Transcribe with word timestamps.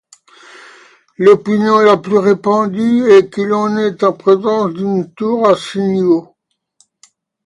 L’opinion 1.19 1.77
la 1.77 1.95
plus 1.97 2.17
répandue 2.17 3.07
est 3.11 3.29
que 3.29 3.43
l’on 3.43 3.77
est 3.77 4.03
en 4.03 4.13
présence 4.13 4.73
d’une 4.73 5.13
tour 5.13 5.47
à 5.47 5.55
signaux. 5.55 6.35